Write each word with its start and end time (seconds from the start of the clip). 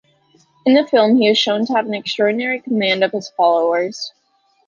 In 0.65 0.73
the 0.73 0.87
film 0.87 1.19
he 1.19 1.27
is 1.27 1.37
shown 1.37 1.63
to 1.63 1.73
have 1.73 1.85
an 1.85 1.93
extraordinary 1.93 2.59
command 2.59 3.03
of 3.03 3.11
his 3.11 3.29
followers. 3.29 4.11